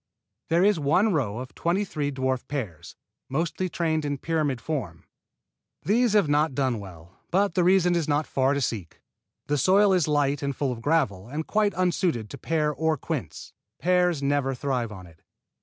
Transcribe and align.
There 0.49 0.63
is 0.63 0.79
one 0.79 1.13
row 1.13 1.37
of 1.37 1.53
twenty 1.53 1.85
three 1.85 2.11
dwarf 2.11 2.47
pears, 2.47 2.95
mostly 3.29 3.69
trained 3.69 4.03
in 4.03 4.17
pyramid 4.17 4.59
form. 4.59 5.05
These 5.83 6.13
have 6.13 6.27
not 6.27 6.55
done 6.55 6.79
well, 6.79 7.19
but 7.29 7.53
the 7.53 7.63
reason 7.63 7.93
is 7.95 8.07
not 8.07 8.25
far 8.25 8.55
to 8.55 8.61
seek. 8.61 8.99
The 9.45 9.59
soil 9.59 9.93
is 9.93 10.07
light 10.07 10.41
and 10.41 10.55
full 10.55 10.71
of 10.71 10.81
gravel, 10.81 11.27
and 11.29 11.45
quite 11.45 11.75
unsuited 11.77 12.31
to 12.31 12.39
pear 12.39 12.73
or 12.73 12.97
quince. 12.97 13.53
Pears 13.77 14.23
never 14.23 14.55
thrive 14.55 14.91
on 14.91 15.05
it. 15.05 15.21